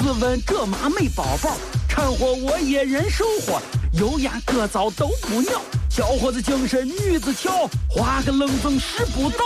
[0.00, 3.60] 自问这妈没宝宝，掺和我也人生活，
[3.92, 9.44] 油盐各糟都不尿，小伙子精神女子俏，画个愣风使不倒。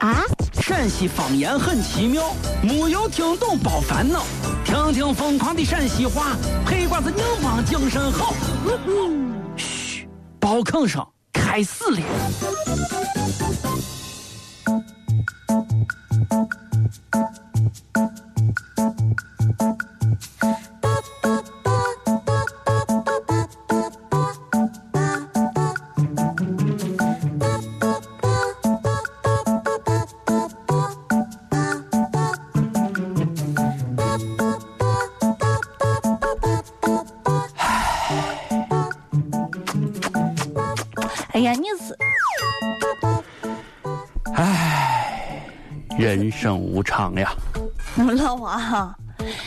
[0.00, 0.22] 啊，
[0.60, 4.26] 陕西方言很奇妙，没有听懂别烦恼，
[4.62, 6.36] 听听疯狂的陕西话，
[6.66, 8.34] 黑瓜子硬邦精神好。
[9.56, 10.06] 嘘，
[10.38, 11.98] 包吭声开始了。
[46.26, 47.32] 人生无常呀，
[47.96, 48.60] 老王，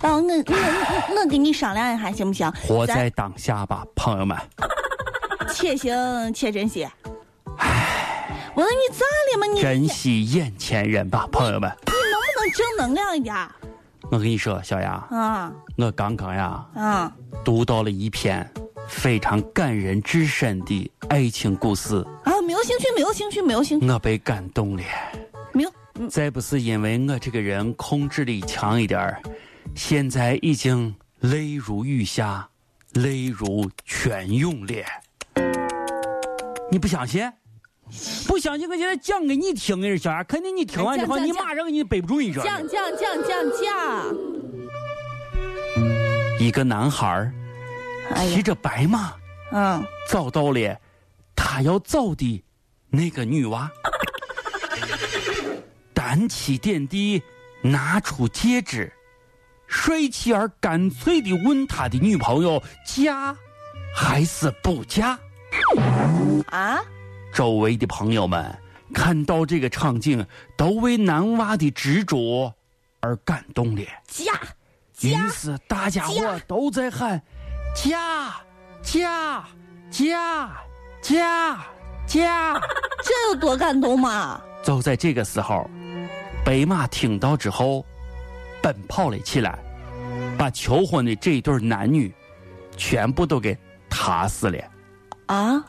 [0.00, 2.50] 老王，我我我我跟你商量一下行不行？
[2.52, 4.34] 活在当下吧，朋友们。
[5.52, 6.88] 且行且珍惜。
[8.54, 9.60] 我说你咋了嘛你？
[9.60, 11.70] 珍惜眼前人吧，朋友们。
[11.84, 13.36] 你能不能正能量一点？
[14.10, 17.12] 我跟你说，小杨，啊我刚刚呀啊
[17.44, 18.50] 读到了一篇
[18.88, 22.32] 非常感人至深的爱情故事，啊！
[22.40, 24.82] 没有兴趣，没有兴趣，没有兴趣，我被感动了。
[26.08, 29.22] 再不是因为我这个人控制力强一点儿，
[29.74, 32.48] 现在已经泪如雨下，
[32.94, 34.84] 泪如泉涌了。
[36.70, 37.30] 你不相信？
[38.26, 42.42] 不相信，我现在讲给你听，我说小孩，肯定你听完之后，你马上给你背不住，你说。
[42.42, 44.16] 讲讲讲讲讲。
[46.38, 47.30] 一个男孩
[48.16, 49.14] 骑，着白马
[49.52, 50.76] 嗯，找到了
[51.36, 52.42] 他要找的
[52.88, 53.70] 那个女娃，
[55.94, 57.22] 单膝点地，
[57.62, 58.92] 拿出戒指，
[59.66, 63.36] 帅气而干脆地问他的女朋友嫁
[63.94, 65.18] 还是不嫁。
[66.48, 66.78] 啊，
[67.32, 68.58] 周围的朋友们
[68.92, 70.26] 看到这个场景，
[70.56, 72.52] 都为男娃的执着
[73.00, 73.82] 而感动了。
[74.06, 74.32] 嫁
[75.00, 77.20] 于是大家伙都在喊
[77.74, 78.36] “嫁
[78.82, 79.44] 嫁
[79.90, 80.52] 嫁
[81.00, 81.64] 嫁
[82.06, 82.60] 嫁
[83.02, 84.40] 这有多感动嘛？”。
[84.62, 85.68] 就在这个时候，
[86.44, 87.84] 白马听到之后，
[88.60, 89.58] 奔跑了起来，
[90.36, 92.12] 把求婚的这一对男女
[92.76, 93.56] 全部都给
[93.88, 94.58] 踏死了。
[95.26, 95.64] 啊，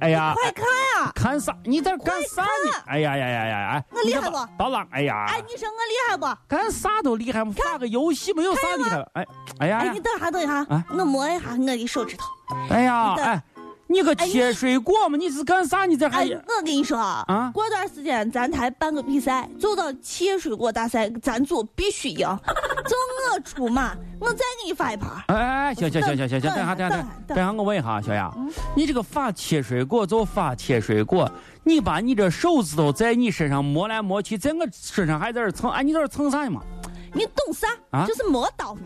[0.00, 1.12] 哎哎呀，快看呀！
[1.14, 1.56] 看啥？
[1.64, 2.82] 你在这干啥呢？
[2.86, 3.84] 哎呀呀呀呀呀！
[3.90, 4.86] 我厉害不你这把把浪！
[4.90, 5.24] 哎呀！
[5.28, 6.26] 哎，你说我厉害不？
[6.48, 9.08] 干啥都厉害嘛，打个游戏没有啥厉害了。
[9.14, 9.26] 哎，
[9.60, 12.26] 哎呀哎，你，等一下，等一下啊，我摸一下我的手指头。
[12.70, 13.42] 哎呀，哎，
[13.88, 15.86] 你个哎切水果嘛，你是干啥？
[15.86, 22.26] 你这还哎，我跟你说啊啊，过段时间咱台办个比赛，走到切水果大赛，咱组必须赢。
[22.86, 22.96] 就
[23.34, 25.10] 我出马，我再给你发一盘。
[25.28, 31.30] 哎哎哎，行行行行行行，等一下等一下等等等下，我问一下小杨嗯，你这个发切水果就发切水果，
[31.64, 36.62] 你把你这手指头在你身上摸来摸去，在我身上还在这蹭，哎，你在这蹭啥呢嘛？
[37.12, 37.68] 你懂啥？
[37.90, 38.76] 啊就是磨刀，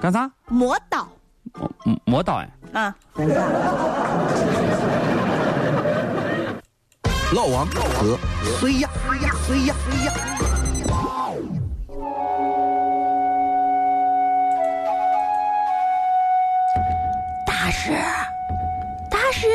[0.00, 0.30] 干啥？
[0.48, 1.08] 磨刀
[1.54, 2.48] 摸摸摸到哎。
[2.72, 2.94] 啊！
[7.34, 8.18] 老王和
[8.60, 8.88] 谁呀？
[9.04, 9.30] 谁呀？
[9.46, 9.74] 谁呀？
[9.84, 10.12] 谁呀？
[17.46, 17.92] 大师，
[19.10, 19.46] 大师，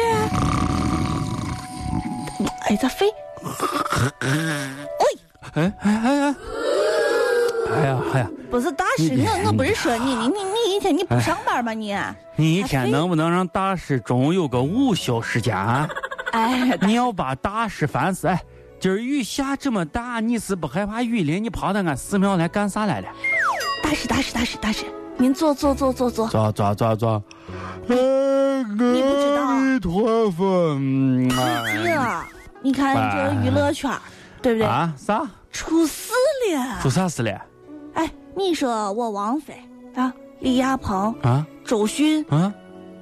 [2.67, 3.07] 哎，咋飞？
[4.99, 5.05] 喂，
[5.53, 6.35] 哎哎哎哎！
[7.75, 11.95] 哎呀哎呀，不是大师，我我不是说你，你你你一天你不上班吗你？
[12.35, 15.87] 你一天能不能让大师中午有个午休时间啊？
[16.31, 18.27] 哎，你要把大师烦死！
[18.27, 18.41] 哎，
[18.79, 21.43] 今儿雨下这么大，你是不害怕雨淋？
[21.43, 23.07] 你跑到俺寺庙来干啥来了？
[23.83, 24.85] 大师大师大师大师，
[25.17, 26.27] 您坐坐坐坐坐。
[26.27, 27.23] 坐坐坐坐。
[27.89, 27.95] 哎，
[28.63, 30.75] 你不知道啊阿弥陀佛。
[30.79, 32.23] 嗯这，
[32.61, 33.91] 你看这娱乐圈，
[34.41, 34.67] 对不对？
[34.67, 35.25] 啊，啥？
[35.51, 36.11] 出事
[36.53, 36.81] 了！
[36.81, 37.41] 出啥事了？
[37.97, 39.55] 哎，你说我王菲
[39.95, 42.53] 啊，李亚鹏啊，周迅啊，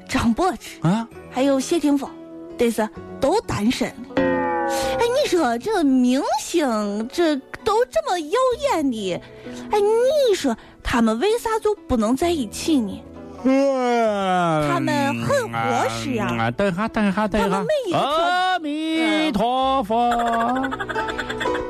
[0.07, 2.09] 张柏芝啊，还有谢霆锋，
[2.57, 2.87] 得是
[3.19, 3.95] 都单身了。
[4.17, 8.39] 哎，你说这明星这都这么耀
[8.71, 9.21] 眼的，
[9.69, 13.03] 哎，你说他们为啥就不能在一起呢？
[13.43, 16.25] 他们很合适呀。
[16.51, 17.63] 等一下，等一下，等一下。
[17.93, 20.09] 阿弥陀佛，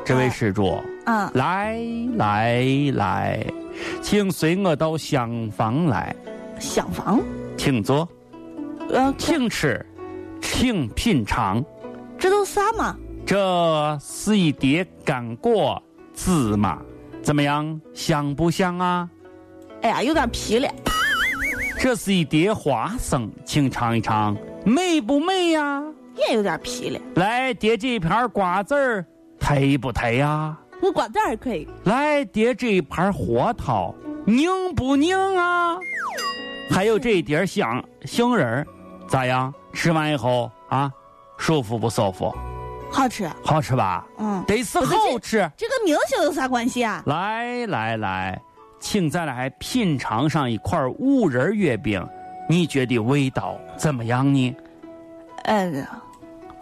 [0.04, 1.78] 这位施主，嗯，来
[2.16, 2.64] 来
[2.94, 3.46] 来，
[4.00, 6.14] 请随我到厢房来。
[6.58, 7.20] 厢房，
[7.56, 8.08] 请坐。
[8.90, 9.84] 呃，请吃，
[10.40, 11.62] 请品尝。
[12.18, 12.96] 这都啥嘛？
[13.26, 15.82] 这是一碟干果
[16.14, 16.78] 芝麻，
[17.20, 17.80] 怎么样？
[17.92, 19.10] 香不香啊？
[19.82, 20.68] 哎呀，有点皮了。
[21.78, 25.82] 这是一碟花生，请尝一尝，美不美呀？
[26.16, 27.00] 也有点皮了。
[27.16, 29.04] 来叠这一盘瓜子儿，
[29.40, 30.56] 忒不忒呀？
[30.82, 31.66] 我瓜子儿可以。
[31.84, 33.94] 来叠这一盘核桃，
[34.26, 35.76] 拧不拧啊？
[36.70, 38.66] 还有这一碟香杏仁儿，
[39.08, 39.52] 咋样？
[39.72, 40.90] 吃完以后啊，
[41.38, 42.34] 舒服不舒服？
[42.90, 43.28] 好吃。
[43.44, 44.06] 好吃吧？
[44.18, 45.50] 嗯，得是好吃。
[45.56, 47.02] 这个明星有啥关系啊？
[47.06, 48.40] 来来来。
[48.78, 52.06] 请再来品尝上一块五仁月饼，
[52.48, 54.54] 你觉得味道怎么样呢？
[55.44, 55.86] 嗯，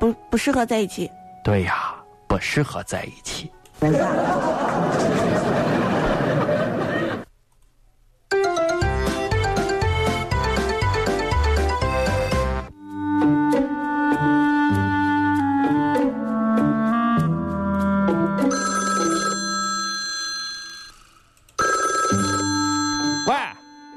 [0.05, 1.11] 不不适合在一起。
[1.43, 1.95] 对呀，
[2.29, 3.51] 不适合在一起。
[3.81, 3.91] 喂，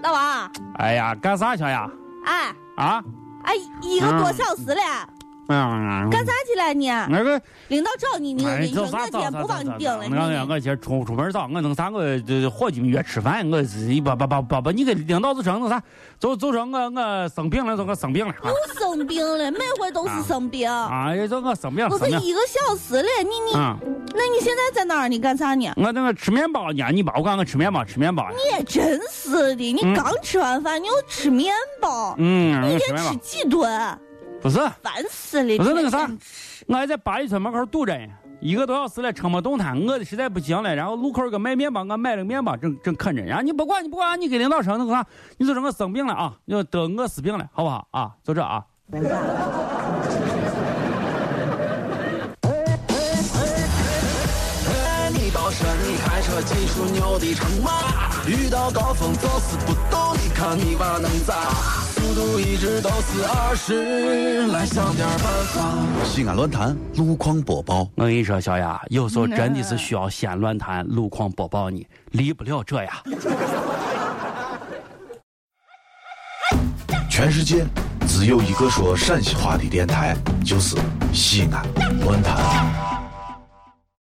[0.01, 1.89] 大王哎呀，干啥去呀？
[2.25, 3.03] 哎啊！
[3.43, 5.16] 哎，一个多小时了。
[5.47, 6.09] 嗯。
[6.09, 6.87] 干啥去了你？
[6.87, 10.05] 那个领导找你，你我你说我今天不帮你顶了。
[10.09, 11.89] 我我今出出门早，我弄啥？
[11.89, 15.81] 我这伙计们约吃饭，我是把把把把把你给领导就成弄啥？
[16.19, 18.33] 就就说我我生病了，说我生病了。
[18.43, 20.69] 又生病了，每回都是生病。
[20.69, 21.87] 啊，也就我生病。
[21.89, 25.07] 不是一个小时了，你你，那你现在在哪儿？
[25.07, 25.71] 你干啥呢？
[25.75, 28.27] 我那个吃面包呢，你把我管我吃面包，吃面包。
[28.31, 32.15] 你也真是的，你刚吃完饭，你又吃面包。
[32.17, 33.99] 嗯，一天吃几顿？
[34.47, 35.57] 不是，烦死了！
[35.57, 36.09] 不是那个啥，
[36.67, 38.07] 我还在八里村门口堵着呢，
[38.39, 40.73] 一个多小时了，撑没动弹，饿的实在不行了。
[40.73, 43.21] 然后路口有个卖面包，我买了个面包，正正啃着。
[43.23, 45.05] 然后你不管，你不管，你给领导说那个啥，
[45.37, 48.11] 你就说我生病了啊，要得饿死病了，好不好啊？
[48.23, 48.63] 就这啊。
[56.05, 57.71] 开车技术牛的成马，
[58.27, 61.86] 遇到高峰就是不动，你看你娃能咋？
[62.07, 65.17] 速度一直都是二十，来想点办
[65.47, 65.75] 法。
[66.05, 73.03] 西安论坛路况播报，我跟你说，小雅，有时候真的是需要西安论坛路况播报你，离不了这呀。
[77.11, 77.65] 全世界
[78.07, 80.15] 只有一个说陕西话的电台，
[80.45, 80.77] 就是
[81.11, 81.61] 西安
[82.05, 82.37] 论坛。